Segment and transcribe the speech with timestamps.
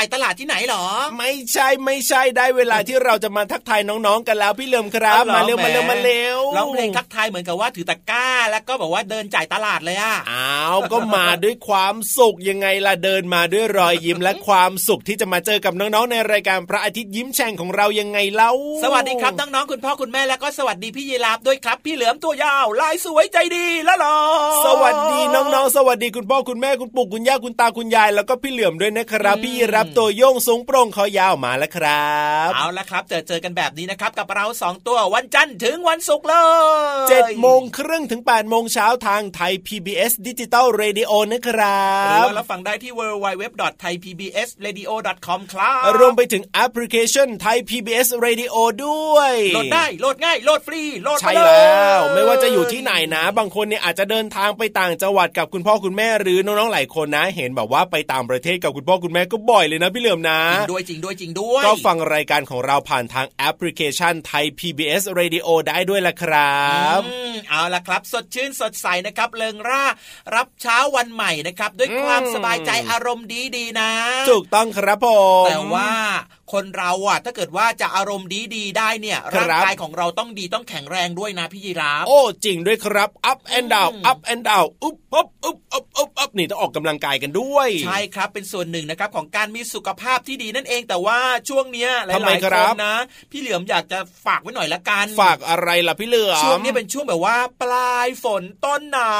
[0.00, 0.84] จะไปจ่ายตลาดที่ไหนหรอ
[1.18, 18.52] ไม่ใช่ไม่ใช่ได้เวลาที่เราจะมาทักทายน้องๆกันแล้วพี่เหลือมครับเอาเหรอมาเร็วแหมมาเร็วมาเร็วร้องเพลงทักทายเหมือนกับว่าถือตะกร้า แล้วก็บอกว่าเดินจ่ายตลาดเลยอะอ้าวก็มาด้วยความสุขยังไงล่ะเดินมาด้วยรอยยิ้มและความสุขที่จะมาเจอกับน้องๆในรายการพระอาทิตย์ยิ้มแฉ่งของเรายังไงเล่า
[18.84, 24.18] สวัสดีครับน้องๆคุณพ่อคุณแม่แล้วก็สวัสดีพี่ยีรับด้วยครับ พี่เหลือมตัวยาวลายสวยใจดีแล้วหรอ
[24.66, 32.10] สวัสดีน้องๆ สวัสดีคุณพ่อคุณแม่คุณปู่คุณย่าคุณตาคุณยายแล้วก็พี่เหลือมด้วยนะครับ พี่รับตัวโยงสูงโปร่งคอยาวมาแล้วครั
[32.48, 36.34] บเอาละครับเจอเจอกันแบบนี้นะครับ กับเราสองตัววันจันทร์ถึงวันศุกร์เล
[37.04, 48.54] ยเจ็ดโมงครึ่งถึง8ปดโมงเช้าทางไทย PBS Digital Radio นะครัหรือบว่าเราฟังได้ที่ www.thaipbsradio.com ครับรวมไปถึงแอปพลิเคชันไทย PBS Radio
[48.86, 66.64] ด้วยโหลดได้โหลดง่ายโหลดฟรีโหลดใช่มาเยแล้วไม่ว่าจะอยู่ที่ไหนนะ บางคนเนี่ยอาจจะเดินทางไปต่างจังหวัดกับคุณพ่อคุณแม่หรือน้องๆหลายคนนะ เห็นแบบว่าไปต่างประเทศกับคุณพ่อคุณแม่ก็บ่อยเลยนะพี่เหลือมนะจริงด้วยจริงด้วยจริงด้วย ก็ฟังรายการของเราผ่านทางแอปพลิเคชันไทย PBS Radio ได้ด้วยละครั
[66.98, 69.84] บอืมเอาละครับ สดชื่นสดใสนะครับเริงร่า
[70.34, 73.92] รับเช้าวันใหม่นะครับ ด้วยความอืมสบายใจอารมณ์ดีดีๆนะ
[74.30, 75.08] ถูกต้องครับผ
[75.42, 75.90] ม แต่ว่า
[76.52, 91.18] คนเราอะถ้าเกิดว่าจะอารมณ์ดีดีๆได้เนี่ยครับร่างกายของเราต้องดีต้องแข็งแรงด้วยนะพี่ยีราฟโอ้จริงด้วยครับ up and down อืม up and down อุ๊บอุ๊บอุ๊บอุ๊บอุ๊บอุ๊บนี่ต้องออกกำลังกายกันด้วย ใช่ครับเป็นส่วนหนึ่งนะครับของการมีสุขภาพที่ดีนั่นเองแต่ว่า
[91.48, 92.94] ช่วงเนี้ยหทำไมลายๆคครันบนะ
[93.32, 99.12] พี่เหลือมอยากจะฝากไว้หน่อยละกัน ฝากอะไรล่ะพี่เหลือมช่วงนี้เป็นช่วงแบบว่า ปลายฝนต้นหนา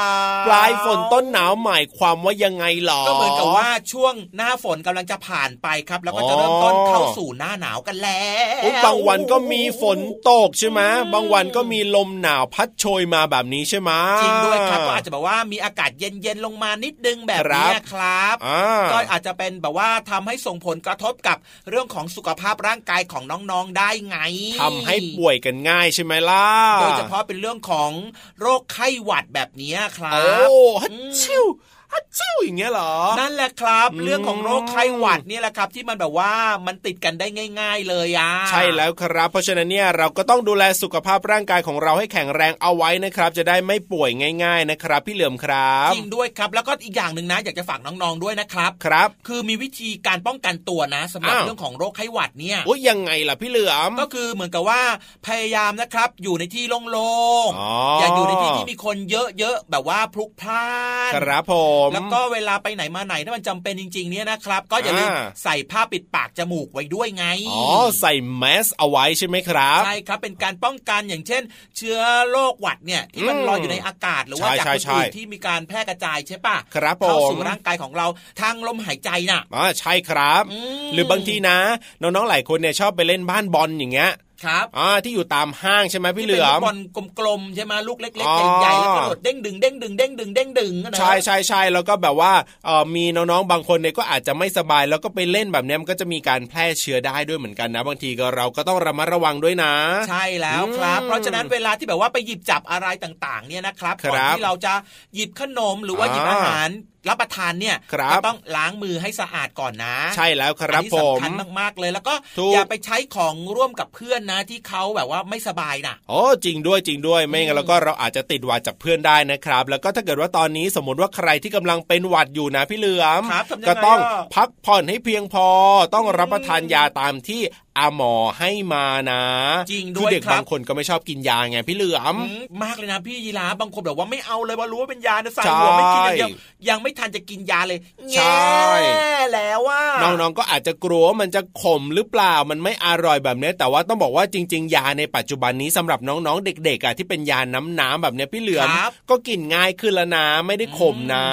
[0.43, 8.25] วปลายฝนต้นหนาวหมายความว่ายังไงหรอก็เหมือนกับว่าช่วงหน้าฝนกำลังจะผ่านไปครับ แล้วก็จะเริ่มต้นเข้าสู่หน้าหนาวกันแล้
[8.59, 9.99] วอุ๊ยบางวันก็มีฝน
[10.29, 10.81] ตกใช่ไหม
[11.13, 13.91] บางวันก็มีลมหนาวพัดโชยมาแบบนี้ใช่ไหม
[14.23, 21.37] จริงด้วยครับก็อาจจะแบบว่ามีอากาศเย็นๆลงมานิดนึงแบบนี้ครับครับอ่าก็อาจจะเป็นแบบว่าทำให้ส่งผลกระทบกับ
[21.69, 24.17] เรื่องของสุขภาพร่างกายของน้องๆได้ไง
[24.61, 26.47] ทำให้ป่วยกันง่ายใช่ไหมล่ะ
[26.81, 27.91] โดยเฉพาะเป็นเรื่องของ
[28.39, 30.25] โรคไข้หวัดแบบนี้ครัโอ้
[30.67, 30.91] บฮัด
[31.21, 31.45] ชิว
[31.91, 36.33] ฮัชชิวอย่างเงี้ยเหรอ นั่นแหละครับอืมเรื่องของโรคไข้หวัดเนี่ยแหละครับ ที่มันแบบว่า
[36.67, 37.27] มันติดกันได้
[37.59, 44.09] ง่าย ๆ เลยอะใช่แล้วครับ เพราะฉะนั้นเนี่ยเราก็ต้องดูแลสุขภาพร่างกายของเราให้แข็งแรงเอาไว้นะครับ จะได้ไม่ป่วย
[44.43, 54.81] ง่าย ๆนะครับ พี่เหลือมครับจริงด้วยครับ แล้วก็อีกอย่างหนึ่งนะ อยากจะฝากน้องๆด้วยนะครับครับ คือมีวิธีการป้องกันตัวนะสำหรับอ้าวเรื่องของโรคไข้หวัดเนี่ยโอ้ยยังไงล่ะพี่เหลือมก็คือเหมือนกับว่า
[55.27, 60.67] พยายามนะครับ อยู่ในที่โล่งอ๋อๆออย่าอยู่ในที่ที่มีคนเยอะๆแบบว่าพลุกพล่า
[61.09, 67.65] นครับผมแล้วก็เวลาไปไหนมาไหนถ้ามันจำเป็นจริง ๆ เนี่ยนะครับ ก็อย่าลืมอ่าใส่ผ้าปิดปากจมูกไว้ด้วยไงอ๋อ
[67.99, 71.41] ใส่แมสเอาไว้ใช่ไหมครับใช่ครับเป็นการป้องกันอย่างเช่น
[71.77, 71.99] เชื้อ
[72.29, 78.07] โรคหวัดเนี่ยที่มันอืมลอยอยู่ในอากาศหรือว่าใช่จากใช่คนใช่อื่นที่มีการแพร่กระจายใช่ปะครับผมเข้าสู่ร่างกายของเรา
[78.41, 81.57] ทางลมหายใจน่ะอ่าใช่ครับอืมหรือบางทีนะ
[82.01, 84.11] น้องๆหลายคนเนี่ยชอบไปเล่นบ้านบอลอย่างเงี้ย
[84.43, 86.77] ครับอ่าที่อยู่ตามห้างใช่ไหมพี่เหลือที่มเป็นลูกบอล
[87.19, 92.33] กลมๆใช่ไหมลูกเล็กอ๋อๆใหญ่ๆแล้วกระโดดเด้งดึงเด้งดึงเด้งดึงเด้งดึงนะใช่ใช่ใช่แล้วก็แบบว่า
[92.65, 99.73] เออมีน้องๆบางคนเนี่ยก็อาจจะไม่สบาย แล้วก็ไปเล่นแบบเนี้ยมันก็จะมีการแพร่เชื้อได้ด้วยเหมือนกันนะ บางทีก็เราก็ต้องระมัดระวังด้วยนะ
[100.09, 104.73] ใช่แล้วครับอืมเพราะฉะนั้นเวลาที่แบบว่าไปหยิบจับอะไรต่างๆ เนี่ยนะครับครับก่อนที่เราจะ
[105.15, 106.69] หยิบขนมหรือว่าหยิบอ่าอาหาร
[107.07, 125.47] รับประทานเนี่ยครับก็ต้องล้างมือให้สะอาดก่อนนะ ใช่แล้วครับอันนี้ผสำมคัญมากๆเลย แล้วก็ถูกอย่าไปใช้ของร่วมกับเพื่อนนะที่เขาแบบว่าไม่สบายน่ะโอ้จริงด้วยจริงด้วยไม่งั้นแล้วก็เราอาจจะติดหวัดจากเพื่อนได้นะครับ แล้วก็ถ้าเกิดว่าตอนนี้สมมติว่าใครที่กำลังเป็นหวัดอยู่นะพี่เหลือมครับทำยังไงก็ต้องอะพักผ่อนให้เพียงพอ
[125.95, 127.41] ต้องรับประทานยาตามที่
[127.77, 129.23] อาหมอให้มานะ
[129.71, 136.29] จริงคืด้วยเด็กครับบางคนก็ไม่ชอบกินยาไงพี่เหลือมอืมมากเลยนะพี่ยีราฟบางคนแบบว่าไม่เอาเลยว่ารู้ว่าเป็นยานะใส่ใช่หัวไม่กินอย่างเดียว
[136.69, 137.79] ยังไม่ทันจะกินยาเลย
[138.13, 147.39] ใช่แง่แล้วว่าน้องๆก็อาจจะกลัวว่ามันจะขมหรือเปล่ามันไม่อร่อยแบบนี้ แต่ว่าต้องบอกว่าจริง ๆ ยาในปัจจุบันนี้สำหรับน้องๆ เด็กๆอะที่เป็นยา
[147.79, 151.25] น้ำๆแบบเนี้ยพี่เหลือมครับก็กินง่ายขึ้นแล้วนะไม่ได้ขมนะ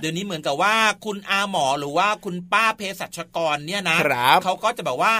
[0.00, 0.74] เดี๋ยวนี้เหมือนกับว่า
[1.04, 5.12] คุณอาหมอหรือว่าคุณป้าเภสัชกรเนี่ยนะครับเขาก็จะแบบว่า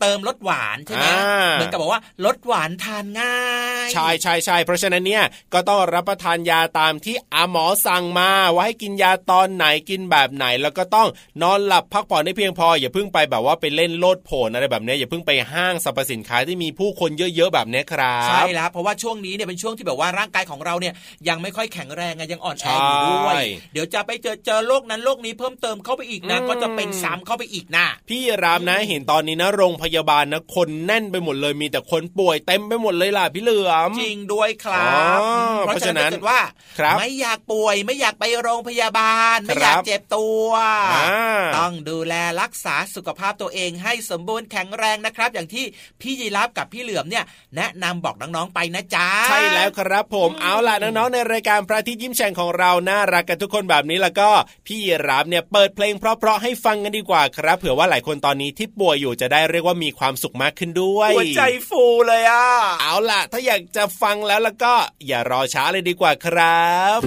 [0.00, 3.38] เติมรสหวานใช่ไหมอ่าเหมือนกับบอกว่ารสหวานทานง่า
[3.86, 11.08] ยใช่ใช่ใช่เพราะฉะนั้นเนี่ยก็ต้องรับประทานยาตามที่อาหมอสั่งมาว่าให้กินยาตอนไหนกินแบบไหน แล้วก็ต้อง
[11.42, 20.94] นอนหลับพักผ่อนให้เพียงพอ อย่าเพิ่งไปแบบว่าไปเล่นโลดโผนอะไรแบบเนี้ยอย่าเพิ่งไปห้างสรรพสินค้าที่มีผู้คนเยอะๆแบบเนี้ยครับใช่แล้วเพราะว่าช่วงนี้เนี่ยเป็นช่วงที่แบบว่าร่างกายของเราเนี่ย
[21.28, 23.42] ยังไม่ค่อยแข็งแรงไงยังอ่อนแออยู่ด้วยใช่
[23.72, 35.28] เดี๋ยวจะไปเจอเจอโรคนั้นโรคนี้เพิ่มเติมเข้าไปอีกนะอืมก็จะเป็นซ้ำเข้าไปอีกนะพี่รามนะเห็นตอนนี้นะโรงพยาบาลนะคนแน่นไปหมดเลยมีแต่คนป่วยเต็มไปหมดเลยล่ะพี่เหลือมจริงด้วยครับอ๋อ
[35.66, 36.40] เพราะฉะนั้นเพราะฉะนั้นถ้าเกิดว่า
[36.78, 40.48] ครับไม่อยากป่วยไม่อยากไปโรงพยาบาลไม่ครับอยากเจ็บตัว
[40.94, 45.64] อ่าต้องดูแลรักษาสุขภาพตัวเองให้สมบูรณ์แข็งแรงนะครับ อย่างที่
[46.00, 47.24] พี่ยีรับกับพี่เหลือมเนี่ย
[47.56, 54.30] แนะนำบอกน้องๆไปนะจ๊ะใช่แล้วครับผมเอาล่ะน้องๆในรายการพระอาทิตย์ยิ้มแฉ่งของเราน่ารักกันทุกคนแบบนี้แล้วก็
[54.66, 54.78] พี่
[55.08, 62.46] รับเนี่ยเปิดเพลงเพราะๆให้ฟังกันดีกว่าครับ เผื่อว่าหลายคนตอนนี้ที่ป่วยอยู่จะได้เรียกว่ามีความสุขมากขึ้นด้วยหัวใจฟูเลยอะ
[62.80, 64.74] เอาล่ะ ถ้าอยากจะฟังแล้วแล้วก็
[65.06, 67.00] อย่ารอช้าเลยดีกว่าครับ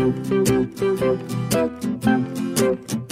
[2.57, 3.02] พู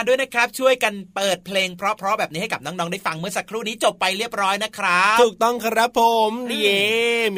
[0.00, 6.82] านด้วยนะครับ ช่วยกันเปิดเพลงเพราะๆแบบนี้ให้กับน้องๆได้ฟังเมื่อสักครู่นี้จบไปเรียบร้อยนะครับ ถูกต้องครับผมเย่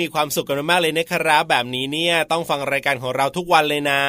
[0.00, 4.02] มีความสุขกันมากเลยนะครับ แบบนี้เนี่ยต้องฟังรายการของเราทุกวันเลยนะ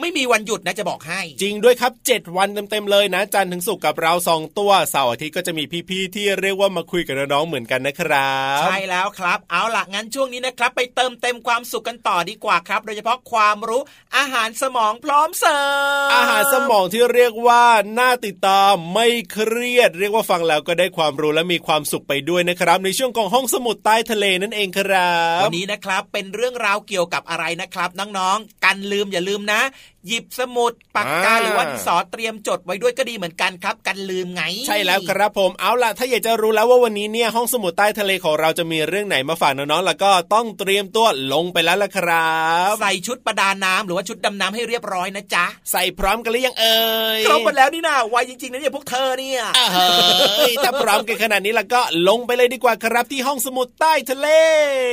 [0.00, 13.82] ไม่มีวันหยุดนะจะบอกให้ จริงด้วยครับ 7 วันเต็มๆเลยนะ จันทร์ถึงศุกร์กับเราสองตัวเสาร์อาทิตย์ก็จะมีพี่ๆที่เรียกว่ามาคุยกับน้องๆเหมือนกันนะครับใช่แล้วครับ เอาล่ะงั้นช่วงนี้นะครับ ไปเติมเต็มความสุขกันต่อดีกว่าครับ โดยเฉพาะความรู้
[14.16, 17.64] อาหารสมองพร้อมเสิร์ฟอาหารสมองที่เรียกว่า
[17.98, 29.60] น่าติดตามไม่เครียด เรียกว่าฟังแล้วก็ได้ความรู้และมีความสุขไปด้วยนะครับ ในช่วงของห้องสมุดใต้ทะเลนั่นเองครับ วันนี้นะครับเป็นเรื่องราวเกี่ยวกับอะไรนะครับน้องๆกันลืมอย่าลืมนะ
[30.08, 42.34] หยิบสมุดปากกาอ่าหรือว่าดินสอเตรียมจดไว้ด้วยก็ดีเหมือนกันครับ กันลืมไง ใช่แล้วครับผมเอาล่ะ ถ้าอยากจะรู้แล้วว่าวันนี้เนี่ยห้องสมุดใต้ทะเลของเราจะมีเรื่องไหนมาฝากน้องๆแล้วก็ต้องเตรียมตัวลงไปแล้วล่ะครั
[42.70, 46.82] บใส่ชุดประดาน้ำหรือว่าชุดดำน้ำให้เรียบร้อยนะจ๊ะใส่พร้อมกันหรือยังเอ่
[47.18, 54.28] ยครบหมดแล้วนี่นะไวจริงๆนะเนี่ยพวกเธอเนี่ยอ่าเฮ้ยถ้าพร้อมกันขนาดนี้แล้วก็ลงไปเลยดีกว่าครับที่ห้องสมุดใต้ทะเล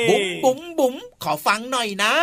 [0.10, 2.14] บุ๋มบุ๋มบุ๋มขอฟังหน่อยนะ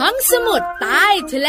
[0.00, 1.48] ห้องสมุดใต้ทะเล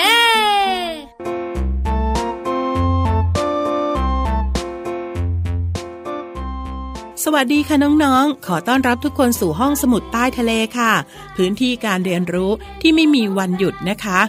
[7.24, 10.92] สวัสดีค่ะน้องๆ ขอต้อนรับทุกคนสู่ห้องสมุดใต้ทะเลค่ะ
[11.36, 14.20] พื้นที่การเรียนรู้ที่ไม่มีวันหยุดนะคะ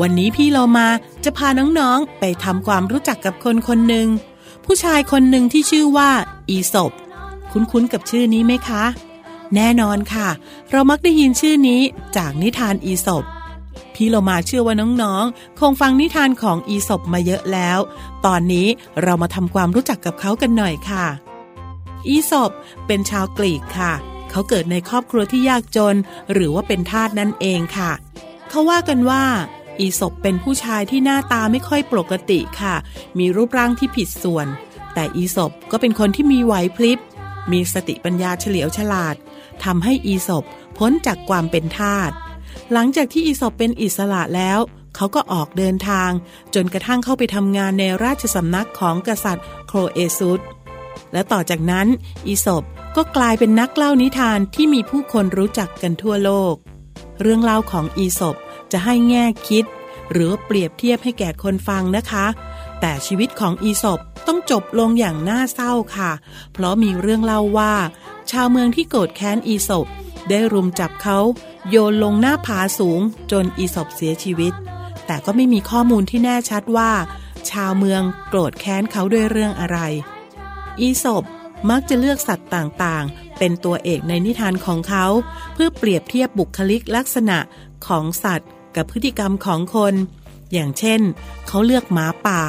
[0.00, 0.88] วันนี้พี่เรามา
[1.24, 4.08] จะพาน้องๆ ไปทำความรู้จักกับคนคนหนึ่ง
[4.64, 6.10] ผู้ชายคนหนึ่งที่ชื่อว่า
[6.48, 6.92] อีศบ
[7.52, 8.84] คุ้นๆ กับชื่อนี้ไหมคะ
[9.54, 10.28] แน่นอนค่ะ
[10.70, 11.80] เรามักได้ยินชื่อนี้
[12.16, 13.24] จากนิทานอีศบ
[13.94, 17.78] พี่เรามาเชื่อว่าน้องๆ คงฟังนิทานของอีศบมาเยอะแล้ว
[18.26, 18.66] ตอนนี้
[19.02, 21.06] เรามาทำความรู้จักกับเขากันหน่อยค่ะ
[22.08, 22.50] อีสบ
[22.86, 23.92] เป็นชาวกรีกค่ะ
[24.30, 25.96] เขาเกิดในครอบครัวที่ยากจน
[26.32, 27.92] หรือว่าเป็นทาสนั่นเองค่ะ
[28.48, 29.24] เขาว่ากันว่า
[29.80, 32.74] อีสบเป็นผู้ชายที่หน้าตาไม่ค่อยปกติค่ะ
[33.18, 34.46] มีรูปร่างที่ผิดส่วน
[34.94, 36.98] แต่อีสบก็เป็นคนที่มีไหวพริบ
[37.52, 39.14] มีสติปัญญาเฉลียวฉลาด
[39.64, 40.44] ทำให้อีสบ
[40.78, 42.10] พ้นจากความเป็นทาส
[42.72, 44.58] หลังจากที่อีสอบเป็นอิสระแล้ว
[44.96, 46.10] เขาก็ออกเดินทาง
[46.54, 50.40] จนกระทั่งเข้าไปทำงานในราชสำนักของกษัตริย์โครเอซุส
[51.12, 51.86] และต่อจากนั้น
[52.26, 52.62] อีสบ
[52.96, 56.54] ก็กลายเป็นนักเล่านิทานที่มีผู้คนรู้จักกันทั่วโลก
[57.20, 58.36] เรื่องเล่าของอีสบ
[58.72, 59.64] จะให้แง่คิด
[60.12, 62.26] หรือเปรียบเทียบให้แก่คนฟังนะคะ
[62.80, 66.10] แต่ชีวิตของอีสบต้องจบลงอย่างน่าเศร้าค่ะ
[66.52, 67.74] เพราะมีเรื่องเล่าว่า
[68.30, 69.86] ชาวเมืองที่โกรธแค้นอีสบ
[70.28, 71.18] ได้รุมจับเขา
[71.70, 73.00] โยนลงหน้าผาสูง
[73.32, 74.52] จนอีสบเสียชีวิต
[75.06, 76.92] แต่ก็ไม่มีข้อมูลที่แน่ชัดว่า
[77.50, 79.78] ชาวเมืองโกรธแค้นเขาด้วยเรื่องอะไร
[80.80, 81.24] อีสบ
[81.70, 85.06] มักจะเลือกสัตว์ต่างๆ เป็นตัวเอกในนิทานของเขา
[85.54, 87.38] เพื่อเปรียบเทียบบุคลิกลักษณะ
[87.86, 89.94] ของสัตว์ กับพฤติกรรมของคน
[90.52, 91.00] อย่างเช่น
[91.48, 92.42] เขาเลือกหมาป่า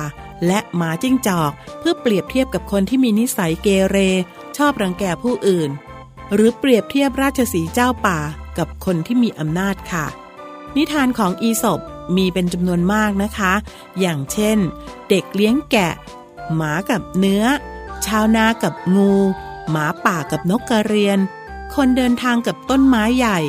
[0.47, 3.97] และหมาจิ้งจอก เพื่อเปรียบเทียบกับคนที่มีนิสัยเกเร
[4.57, 5.69] ชอบรังแกผู้อื่น
[6.33, 8.19] หรือเปรียบเทียบราชสีเจ้าป่า
[8.57, 10.05] กับคนที่มีอำนาจค่ะ
[10.75, 11.79] นิทานของอีสบ
[12.15, 13.53] มีเป็นจำนวนมากนะคะ
[13.99, 14.57] อย่างเช่น
[15.09, 15.93] เด็กเลี้ยงแกะ
[16.55, 17.45] หมากับเนื้อ
[18.05, 19.13] ชาวนากับงู
[19.69, 21.19] หมาป่ากับนกกระเรียน
[21.75, 23.39] คนเดินทางกับต้นไม้ใหญ่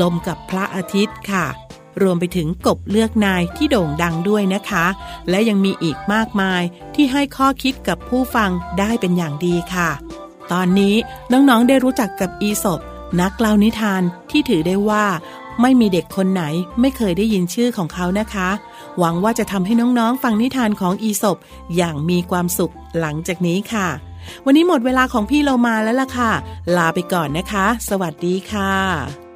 [0.00, 1.46] ลมกับพระอาทิตย์ค่ะ
[2.02, 4.86] รวมไปถึงกบเลือกนายที่โด่งดังด้วยนะคะ
[5.30, 6.62] และยังมีอีกมากมาย
[6.94, 9.90] ที่ให้ข้อคิดกับผู้ฟังได้เป็นอย่างดีค่ะ
[10.52, 10.94] ตอนนี้
[11.32, 12.80] น้องๆได้รู้จักกับอีสบ
[13.20, 15.04] นักเล่านิทานที่ถือได้ว่า
[15.62, 16.42] ไม่มีเด็กคนไหน
[16.80, 18.48] ไม่เคยได้ยินชื่อของเขานะคะ
[18.98, 21.36] หวังว่าจะทำให้น้องๆ ฟังนิทานของอีสบ
[21.76, 23.88] อย่างมีความสุขหลังจากนี้ค่ะ
[24.44, 26.32] วันนี้หมดเวลาของพี่เรามาแล้วล่ะค่ะ
[26.76, 29.27] ลาไปก่อนนะคะ สวัสดีค่ะ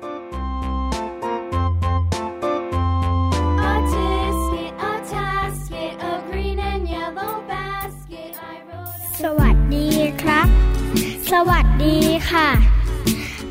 [11.33, 11.99] สวัสดี
[12.31, 12.49] ค่ะ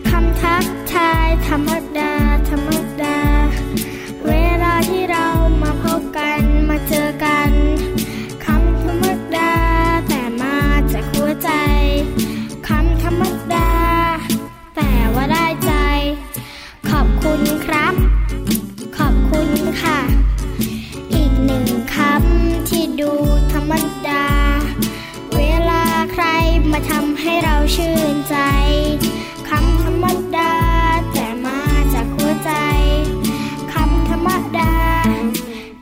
[0.09, 2.13] คำทักทายธรรมดา
[2.49, 2.69] ธรรม
[3.01, 3.30] ดา
[27.73, 28.37] ชื่นใจ
[29.49, 30.53] คำธรรมดา
[31.13, 31.59] แต่มา
[31.93, 32.51] จากหัวใจ
[33.73, 34.73] คำธรรมดา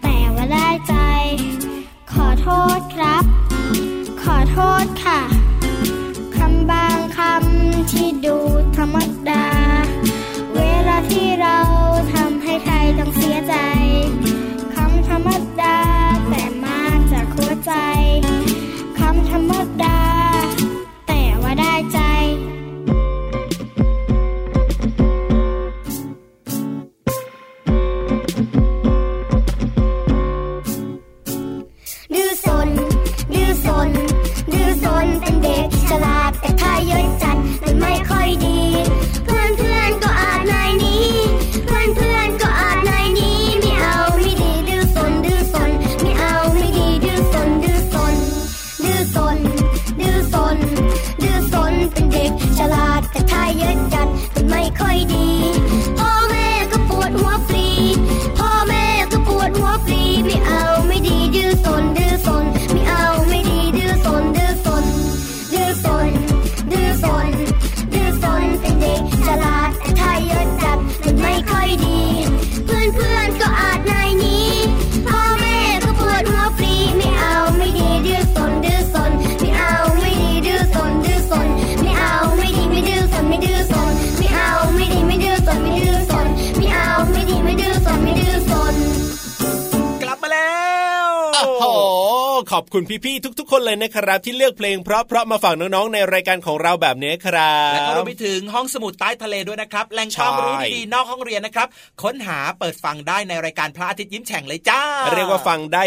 [0.01, 0.95] แต่ว่าได้ใจ
[2.11, 3.23] ขอโทษครับ
[4.21, 5.21] ขอโทษค่ะ
[6.35, 8.37] คำบางคำที่ดู
[8.77, 8.97] ธรรม
[9.29, 9.38] ดา
[92.59, 101.67] อบคุณพี่ๆทุก ๆ คนเลยนะครับ ที่เลือกเพลงเพราะๆมาฝากน้องๆในรายการของเราแบบนี้ครับและก็รวมไปถึงห้องสมุดใต้ทะเลด้วยนะครับแหล่งความรู้ใช่ดีๆนอกห้องเรียนนะครับ
[102.03, 104.81] ค้นหาเปิดฟังได้ในรายการพระอาทิตย์ยิ้มแฉ่งเลยจ้า
[105.15, 105.83] เรียกว่าฟังได้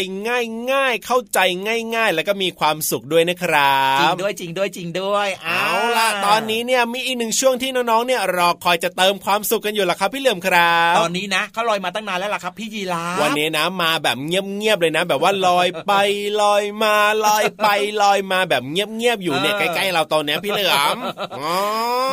[0.71, 1.39] ง่ายๆ เข้าใจ
[1.95, 5.67] ง่าย ๆ แล้วก็มีความสุขด้วยนะครับจริงด้วยจริงด้วยจริงด้วย เอา
[5.99, 15.93] ล่ะตอนนี้เนี่ยมีอีกหนึ่งช่วงที่น้องๆเนี่ยรอคอยจะเติมความสุขกันอยู่ล่ะครับพี่เหลื่อมครับตอนนี้นะเขาลอยมาตั้งนานแล้วล่ะครับพี่ยีราฟวันนี้นะมาแบบเงียบๆเลยนะ แบบว่าลอยไป
[16.43, 17.67] ลอยมาลอยไป
[18.03, 20.99] ลอยมาแบบเงียบๆอยู่เนี่ยใกล้ๆเราตอนเนี้ยพี่เหลือม
[21.39, 21.55] อ๋อ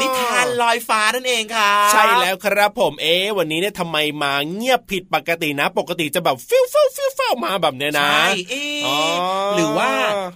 [0.01, 8.95] นิทานลอยฟ้านั่นเองค่ะใช่แล้วครับผมเอ๊ะวันนี้เนี่ยทำไมมาเงียบผิดปกตินะ ปกติจะแบบฟิวฟิวฟิวฟิวมาแบบเนี้ยนะใช่เอ๊ะอ๋อ
[9.55, 9.89] หรือว่า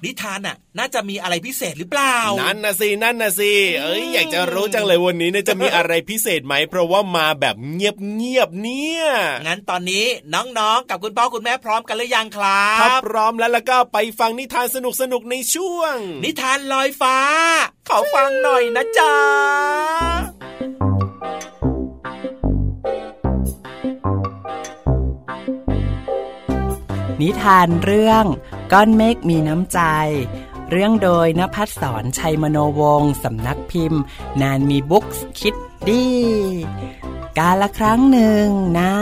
[0.06, 9.04] นิทานน่ะน่าจะมีอะไรพิเศษหรือเปล่า นั่นนะสินั่นนะสิเอ้ยอยากจะรู้จังเลยวันนี้เนี่ยจะมีอะไรพิเศษไหม เพราะว่ามาแบบเงียบๆเนี่ย
[9.48, 14.78] งั้นตอนนี้น้องๆกับคุณพ่อคุณแม่พร้อมกันหรือยังครัถ้าบพร้อมแล้วแล้วก็ไปฟังนิทานส
[15.12, 17.18] นุกๆในช่วง นิทานลอยฟ้า
[17.88, 19.14] ขอฟังหน่อยนะจ๊ะ
[27.22, 28.26] นิทานเรื่อง
[28.72, 29.80] ก้อนเมฆมีน้ำใจ
[30.72, 34.02] เรื่องโดยนภัสสรชัยมโนวงศ์สำนักพิมพ์
[34.42, 35.56] นานมีบุ๊กส์คิด
[35.90, 36.06] ดี
[37.38, 38.48] กาละครั้งหนึ่ง
[38.80, 38.96] นา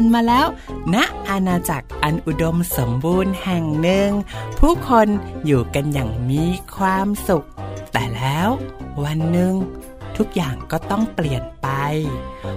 [0.00, 0.46] นมาแล้ว
[0.94, 0.96] ณ
[1.28, 4.10] อาณาจักร อันอุดมสมบูรณ์แห่งหนึ่ง
[4.58, 5.08] ผู้คน
[5.46, 6.44] อยู่กันอย่างมี
[6.76, 7.46] ความสุข
[7.92, 8.48] แต่แล้ว
[9.04, 9.54] วันหนึ่ง
[10.18, 11.68] ทุกอย่างก็ต้องเปลี่ยนไป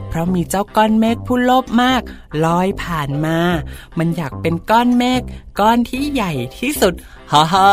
[0.09, 2.01] เพราะมีเจ้าก้อนเมฆผู้โลภมาก
[2.45, 3.37] ลอยผ่านมา
[3.97, 5.21] มันอยากเป็นก้อนเมฆ
[5.59, 6.93] ก้อนที่ใหญ่ที่สุด
[7.31, 7.71] ฮ่าฮ่า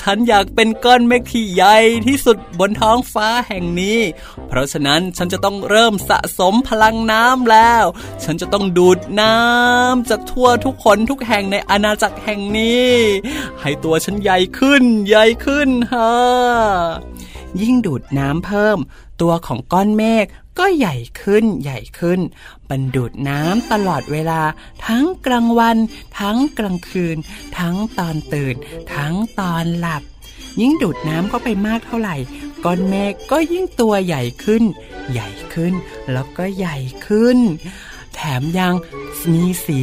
[0.00, 3.98] ฉันอยากเป็นก้อนเมฆที่ใหญ่ที่สุดบนท้องฟ้าแห่งนี้
[4.48, 7.84] เพราะฉะนั้นฉันจะต้องเริ่มสะสมพลังน้ำแล้ว
[8.24, 12.90] ฉันจะต้องดูดน้ำจากทั่วทุกคนทุกแห่งในอาณาจักรแห่งนี้
[13.60, 16.12] ให้ตัวฉันใหญ่ขึ้น ใหญ่ขึ้นฮ่า
[17.60, 18.78] ยิ่งดูดน้ำเพิ่ม
[19.20, 20.26] ตัวของก้อนเมฆ
[20.58, 22.20] ก็ใหญ่ขึ้นใหญ่ขึ้น
[22.70, 24.42] บรรดูดน้ำตลอดเวลา
[24.86, 25.76] ทั้งกลางวัน
[26.20, 27.16] ทั้งกลางคืน
[27.58, 28.54] ทั้งตอนตื่น
[28.94, 30.02] ทั้งตอนหลับ
[30.60, 32.16] ยิ่งดูดน้ำเข้าไปมากเท่าไหร่
[32.64, 34.62] ก้อนเมฆก็ยิ่งตัวใหญ่ขึ้น
[35.12, 35.72] ใหญ่ขึ้น
[36.12, 37.38] แล้วก็ใหญ่ขึ้น
[38.14, 38.74] แถมยัง
[39.32, 39.80] มีสี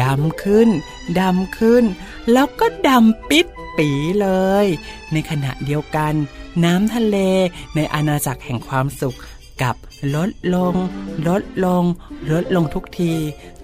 [0.00, 0.68] ดำขึ้น
[1.20, 1.84] ดำขึ้น
[2.32, 3.46] แล้วก็ดำปิด
[3.78, 4.28] ปีเล
[4.64, 4.66] ย
[5.12, 6.14] ในขณะเดียวกัน
[6.64, 7.16] น้ำทะเล
[7.74, 9.16] ในอาณาจักรแห่งความสุข
[9.62, 9.74] กับ
[10.14, 10.74] ลดลง
[11.28, 11.84] ลดลง
[12.32, 13.12] ลดลงทุกที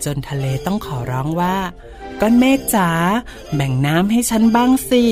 [0.05, 1.57] จนทะเลต้องขอร้องว่า
[2.21, 2.89] ก้อนเมฆจ๋า
[3.55, 5.05] แบ่งน้ำให้ฉันบ้างสิ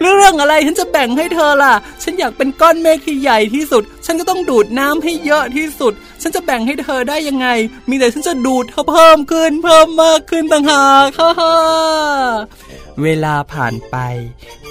[0.00, 5.92] เรื่องอะไรฉันจะแบ่งให้เธอล่ะ ฉันอยากเป็นก้อนเมฆที่ใหญ่ที่สุด ฉันก็ต้องดูดน้ำให้เยอะที่สุด
[6.22, 7.48] ฉันจะแบ่งให้เธอได้ยังไง
[7.88, 11.54] มีแต่ฉันจะดูดเธอเพิ่มขึ้น เพิ่มมากขึ้นต่างหากฮ่าฮ่า
[13.02, 13.96] เวลาผ่านไป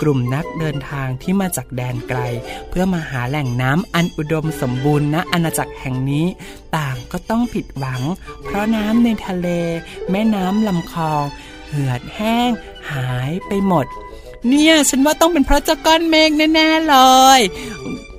[0.01, 2.19] กลุ่มนักเดินทางที่มาจากแดนไกล
[2.69, 6.25] เพื่อมาหาแหล่งน้ำอันอุดมสมบูรณ์ณอาณาจักรแห่งนี้
[6.77, 8.01] ต่างก็ต้องผิดหวัง
[8.43, 9.47] เพราะน้ำในทะเล
[10.11, 11.23] แม่น้ำลำคลอง
[11.67, 12.49] เหือดแห้ง
[12.91, 13.85] หายไปหมด
[14.47, 16.97] เนี่ย ฉันว่าต้องเป็นเพราะเจ้าก้อนเมฆแน่ ๆ เล
[17.37, 17.39] ย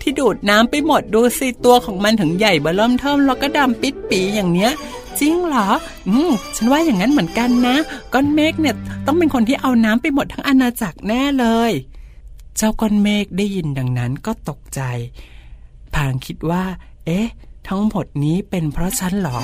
[0.09, 4.73] ที่ดูดน้ำไปหมดดูสิตัวของมันถึงใหญ่เบล่มเทิมแล้วก็ดำปิดปีอย่างเนี้ย
[5.21, 5.69] จริงเหรอ
[6.09, 7.77] อืม ฉันว่าอย่างนั้นเหมือนกันนะ
[8.13, 8.75] ก้อนเมฆเนี่ย
[9.07, 11.73] ต้องเป็นคนที่เอาน้ำไปหมดทั้งอาณาจักรแน่เลย
[12.57, 14.81] เจ้าก้อนเมฆได้ยินดังนั้นก็ตกใจ
[15.95, 16.65] พางคิดว่า
[17.07, 17.27] เอ๊ะ
[17.69, 19.39] ทั้งหมดนี้เป็นเพราะฉันเหรอ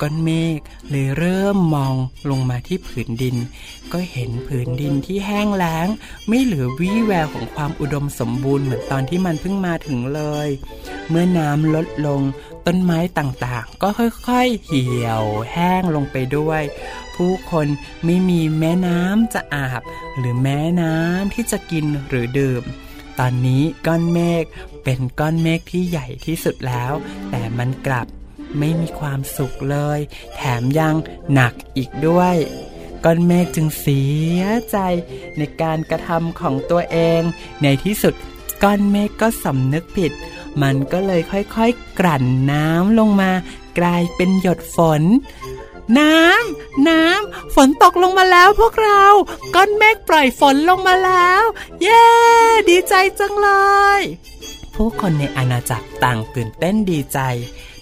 [0.00, 0.58] ก้อนเมฆ
[0.90, 1.94] เลยเริ่มมอง
[2.30, 3.36] ลงมาที่ผืนดิน
[3.92, 5.88] ก็เห็นผืนดินที่แห้งแล้ง
[6.28, 10.48] ไม่เหลือวี่แววของความอุดมสมบูรณ์เหมือนตอนที่มันเพิ่งมาถึงเลย
[11.08, 12.20] เมื่อน้ำลดลง
[12.66, 16.62] ต้นไม้ต่างๆ ก็ค่อยๆ เหี่ยวแห้งลงไปด้วย
[17.16, 17.66] ผู้คน
[18.04, 19.82] ไม่มีแม่น้ำจะอาบ
[20.18, 22.62] หรือแม่น้ำที่จะกินหรือดื่ม
[23.18, 24.44] ตอนนี้ก้อนเมฆ
[24.84, 26.92] เป็นก้อนเมฆที่ใหญ่ที่สุดแล้ว
[27.30, 28.06] แต่มันกลับ
[28.58, 30.00] ไม่มีความสุขเลย
[30.36, 30.96] แถมยัง
[31.32, 32.36] หนักอีกด้วย
[33.04, 34.02] ก้อนเมฆจึงเสี
[34.40, 34.78] ยใจ
[35.36, 37.20] ในการกระทำของตัวเอง
[37.62, 38.14] ในที่สุด
[38.62, 40.12] ก้อนเมฆก็สำนึกผิด
[40.62, 43.32] มันก็เลยค่อยๆ กลั่นน้ำลงมา
[43.78, 45.02] กลายเป็นหยดฝน
[45.98, 49.04] น้ำ น้ำ ฝนตกลงมาแล้วพวกเรา
[49.54, 51.42] ก้อนเมฆปล่อยฝนลงมาแล้ว
[51.82, 52.06] เย้
[52.68, 53.48] ดีใจจังเล
[54.00, 54.02] ย
[54.74, 57.18] ผู้คนในอาณาจักรต่างตื่นเต้นดีใจ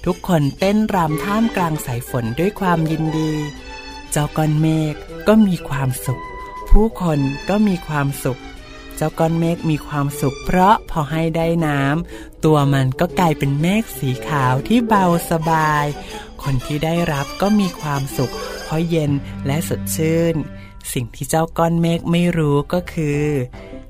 [0.05, 3.33] ทุกคนเต้นรำท่ามกลางสายฝนด้วยความยินดี
[4.11, 4.95] เจ้าก้อนเมฆ
[5.29, 6.23] ก็มีความสุข
[6.71, 8.41] ผู้คนก็มีความสุข
[8.97, 15.87] เจ้าก้อนเมฆมีความสุข เพราะพอให้ได้น้ำตัวมันก็กลายเป็นเมฆสีขาวที่เบาสบาย
[16.43, 18.33] คนที่ได้รับก็มีความสุข
[18.65, 19.13] เพราะเย็น
[19.47, 20.35] และสดชื่น
[20.93, 23.23] สิ่งที่เจ้าก้อนเมฆไม่รู้ก็คือ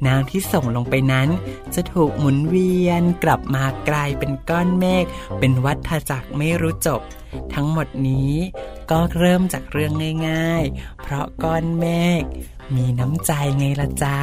[0.07, 1.29] น้ำที่ส่งลงไปนั้น
[1.75, 5.05] จะถูกหมุนเวียนกลับมากลายเป็นก้อนเมฆ
[5.38, 7.01] เป็นวัฏจักรไม่รู้จบ
[7.55, 8.33] ทั้งหมดนี้
[8.90, 9.93] ก็เริ่มจากเรื่อง
[10.29, 11.87] ง่าย ๆ เพราะก้อนเม
[12.21, 12.23] ฆ
[12.77, 14.19] มีน้ำใจไงละจ้า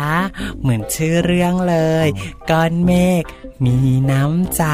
[0.59, 2.07] เหมือนชื่อเรื่องเลย
[2.51, 3.23] ก้อนเมฆ
[3.65, 3.77] มี
[4.11, 4.65] น้ำใจ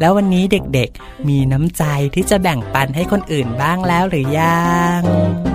[0.00, 4.68] แล้ววันนี้เด็กๆ มีน้ำใจที่จะแบ่งปันให้คนอื่นบ้างแล้วหรือยั
[4.98, 5.51] ง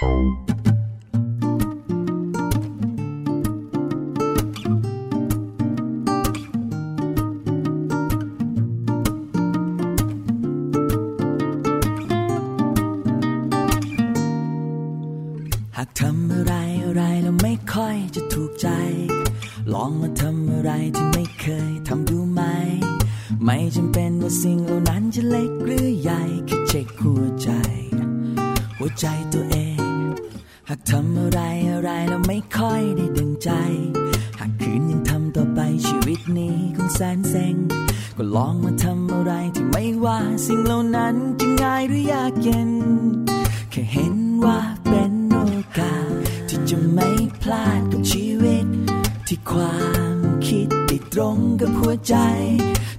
[0.00, 0.79] Tchau.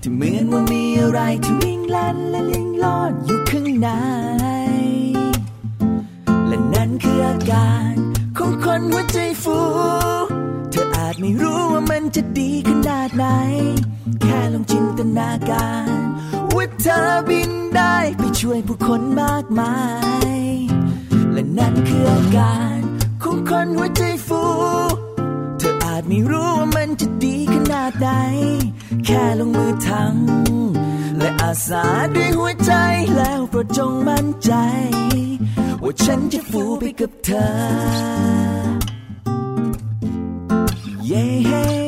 [0.04, 3.90] ที่เหมือนว่ามีอะไรที่วิ่งลันและลิงลอดอยู่ข้างใน
[6.48, 7.94] และนั่นคืออาการ
[8.38, 9.60] ของคนหัวใจฟู
[10.72, 13.26] เธออาจไม่รู้ว่ามันจะดีขนาดไหน
[14.22, 16.00] แค่ลองจินตนาการ
[16.56, 19.76] ว่าเธอบินได้ไปช่วยผู้คนมากมา
[20.36, 20.40] ย
[21.34, 22.78] และนั่นคืออาการ
[23.24, 24.42] ของคนหัวใจฟู
[25.93, 28.10] อาจไม่รู้ว่ามันจะดีขนาดไหน
[29.06, 32.73] แค่ลงมือทำและอาสาด้วยหัวใจ
[33.15, 34.54] แล้วโปรดจงมั่นใจ
[35.84, 37.49] ว่าฉันจะฟูไปกับเธอ
[41.08, 41.81] เย้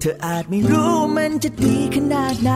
[0.00, 2.52] เธออาจไม่รู้มันจะดีขนาดไหน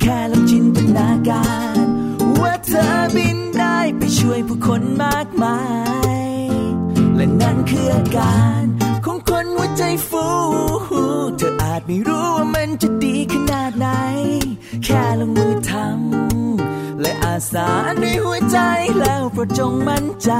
[0.00, 1.48] แค่ลองจินตนากา
[1.82, 1.86] ร
[2.40, 2.86] ว่าเธอ
[3.16, 5.58] บินได้ไปช่วยผู้คนมากมา
[6.12, 6.18] ย
[7.16, 8.62] และนั่นคืออาการ
[9.04, 10.26] ของคนหัวใจฟู
[11.38, 13.88] เธออาจไม่รู้ว่ามันจะดีขนาดไหน
[14.84, 17.68] แค่ลงมือทำและอาสา
[18.02, 18.58] ด้วยหัวใจ
[18.98, 20.30] แล้วโปรดจงมั่นใจ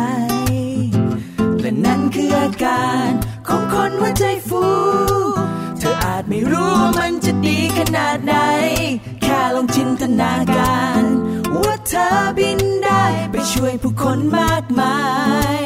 [1.61, 3.11] และนั่นคืออาการ
[3.48, 4.64] ของคนหัวใจฟู
[5.94, 8.35] ออาจไม่รู้ว่ามันจะดีขนาดไหน
[9.22, 11.02] แค่ลองจินตนาการ
[11.62, 14.98] ว่าเธอบินได้ไปช่วยผู้คนมากมา
[15.61, 15.62] ย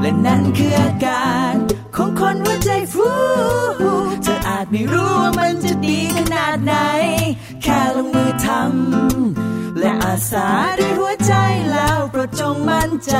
[0.00, 1.54] และนั่นคืออาการ
[1.96, 3.10] ของคนหัวใจฟู
[4.22, 6.74] เธออาจไม่รู้ว่ามันจะดีขนาดไหน
[7.62, 10.48] แค่ลงมือทำและอาสา
[10.78, 11.32] ด้วยหัวใจ
[11.72, 13.16] แล้วโปรดจงมั่นใจ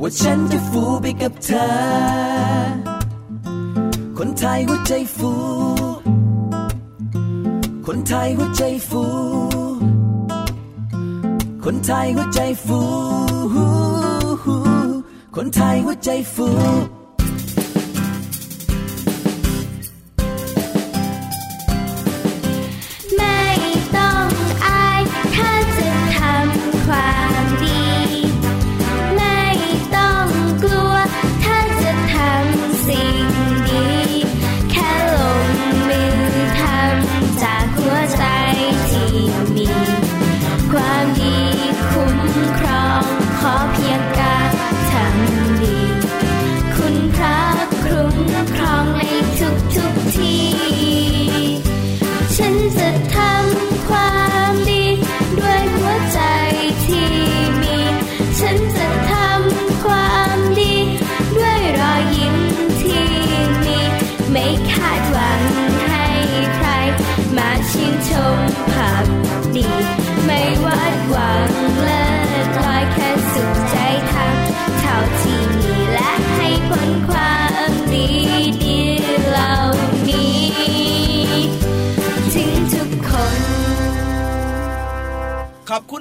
[0.00, 2.93] ว่าฉันจะฟูไปกับเธอ
[4.26, 5.32] คนไทยหัวใจฟู
[7.86, 9.04] คนไทยหัวใจฟู
[11.64, 12.80] คนไทยหัวใจฟู
[15.36, 16.46] คนไทยหัวใจฟู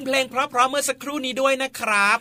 [0.05, 2.17] เพลงเพราะๆเมื่อสักครู่นี้ด้วยนะครับ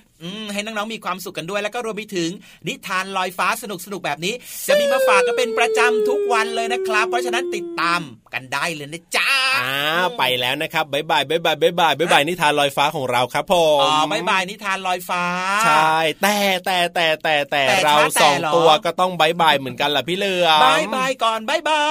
[0.52, 2.30] ให้น้องๆมีความสุขกันด้วย แล้วก็รวมไปถึง
[2.68, 4.34] นิทานลอยฟ้าสนุกๆแบบนี้
[4.68, 8.00] จะมีมาฝากกันเป็นประจำทุกวันเลยนะครับ เพราะฉะนั้นติดตาม
[8.34, 9.32] กันได้เลยนะจ้า
[9.64, 9.78] อ่า
[10.18, 15.24] ไปแล้วนะครับบ๊ายบายบ๊ายบายบ๊ายบายบ๊ายบายนิทานลอยฟ้าของเราครับผมอ๋อบายบายนิทานลอยฟ้า
[15.64, 21.84] ใช่แต่แต่แต่แต่แต่แต่เราช้าแต่สองเหรอตัวก็ต้องบายบายเหมือนกันล่ะพี่เหลือมบายบายก่อนบายบา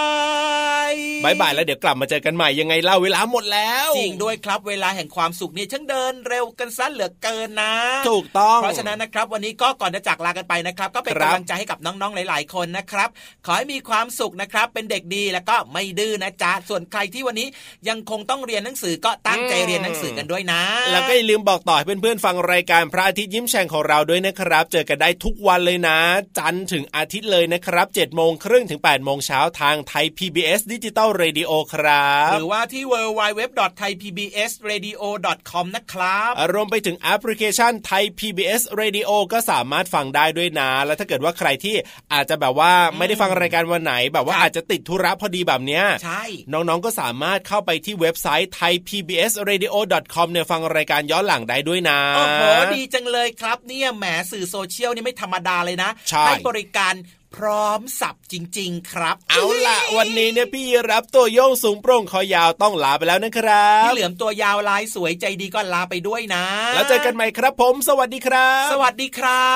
[0.89, 0.93] ย
[1.25, 7.73] บายบายแล้วเดี๋ยวกลับมาเจอกันใหม่ยังไงเล่าเวลาหมดแล้ว จริงด้วยครับเวลาแห่งความสุขนี่ช่างเดินเร็วกันซะเหลือเกินนะ
[8.09, 13.09] ถูกต้อง เพราะฉะนั้นนะครับวันนี้ก็ก่อนจะจากลากันไปนะครับ ก็เป็นครับกำลังใจให้กับน้องๆหลาย ๆ คนนะครับ
[13.45, 17.47] ขอให้มีความสุขนะครับ เป็นเด็กดีแล้วก็ไม่ดื้อนะจ๊ะส่วนใครที่วันนี้
[17.89, 25.97] ยังคงต้องเรียนหนังสือก็ตั้งใจเรียนหนังสือกันด้วยนะ แล้วก็อย่าลืมบอกต่อให้เพื่อนๆฟังรายการพระอาทิตย์ยิ้มแฉ่งของเราด้วยนะครับ เจอกันได้ทุกวันเลยนะ
[26.37, 41.75] จันทร์ถึงอาทิตย์เลยนะครับ7จ็ดโมงครึ่งถึง8ปดโมงเช้าทางไทย PBS Digital Radio ครับหรือว่าที่ www.thaipbsradio.com นะครับรวมไปถึงแอปพลิเคชันไทย PBS Radio ก็สามารถฟังได้ด้วยนะ แล้วถ้าเกิดว่าใครที่
[42.13, 52.41] อาจจะแบบว่าไม่ได้ฟังรายการวันไหน แบบว่าครับอาจจะติดธุระพอดีแบบเนี้ยใช่น้องๆก็สามารถเข้าไปที่เว็บไซต์ thaipbsradio.com เนี่ยฟังรายการย้อนหลังได้ด้วยนะโอ้โห
[52.75, 56.93] ดีจังเลยครับเนี่ยแหมสื่อโซเชียลนี่ไม่ธรรมดาเลยนะใช่บริการ
[57.35, 69.49] พร้อมสับจริง ๆ ครับ เอาล่ะ วันนี้เนี่ยพี่รับตัวโยงสูงโปร่งคอยาวต้องลาไปแล้วนะครับพี่เหลือมตัวยาวลายสวยใจดีก็ลาไปด้วยนะ แล้วเจอกันใหม่ครับผม สวัสดีครับ สวัสดีครั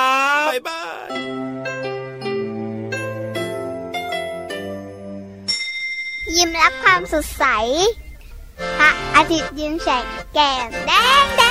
[0.44, 1.08] บบ๊ายบาย
[6.36, 7.44] ยิ้มรับความสดใส
[8.78, 10.92] พระอาทิตย์ยิ้มแฉกแก้มแด
[11.24, 11.42] งแด